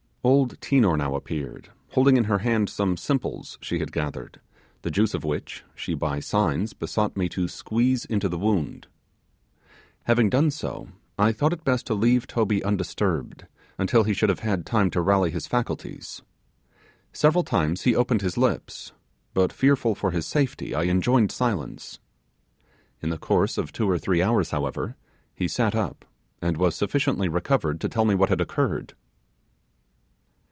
Old 0.23 0.61
Tinor 0.61 0.95
now 0.97 1.15
appeared, 1.15 1.69
holding 1.93 2.15
in 2.15 2.25
her 2.25 2.37
hand 2.37 2.69
some 2.69 2.95
simples 2.95 3.57
she 3.59 3.79
had 3.79 3.91
gathered, 3.91 4.39
the 4.83 4.91
juice 4.91 5.15
of 5.15 5.23
which 5.23 5.63
she 5.73 5.95
by 5.95 6.19
signs 6.19 6.73
besought 6.73 7.17
me 7.17 7.27
to 7.29 7.47
squeeze 7.47 8.05
into 8.05 8.29
the 8.29 8.37
wound. 8.37 8.85
Having 10.03 10.29
done 10.29 10.51
so, 10.51 10.89
I 11.17 11.31
thought 11.31 11.53
it 11.53 11.63
best 11.63 11.87
to 11.87 11.95
leave 11.95 12.27
Toby 12.27 12.63
undisturbed 12.63 13.47
until 13.79 14.03
he 14.03 14.13
should 14.13 14.29
have 14.29 14.41
had 14.41 14.63
time 14.63 14.91
to 14.91 15.01
rally 15.01 15.31
his 15.31 15.47
faculties. 15.47 16.21
Several 17.11 17.43
times 17.43 17.81
he 17.81 17.95
opened 17.95 18.21
his 18.21 18.37
lips, 18.37 18.91
but 19.33 19.51
fearful 19.51 19.95
for 19.95 20.11
his 20.11 20.27
safety 20.27 20.75
I 20.75 20.83
enjoined 20.83 21.31
silence. 21.31 21.99
In 23.01 23.09
the 23.09 23.17
course 23.17 23.57
of 23.57 23.71
two 23.73 23.89
or 23.89 23.97
three 23.97 24.21
hours, 24.21 24.51
however, 24.51 24.95
he 25.33 25.47
sat 25.47 25.73
up, 25.73 26.05
and 26.43 26.57
was 26.57 26.75
sufficiently 26.75 27.27
recovered 27.27 27.81
to 27.81 27.89
tell 27.89 28.05
me 28.05 28.13
what 28.13 28.29
had 28.29 28.39
occurred. 28.39 28.93